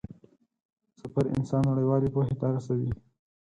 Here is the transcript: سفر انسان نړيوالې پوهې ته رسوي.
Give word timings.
سفر 0.99 1.25
انسان 1.35 1.63
نړيوالې 1.69 2.09
پوهې 2.13 2.35
ته 2.39 2.47
رسوي. 2.55 2.91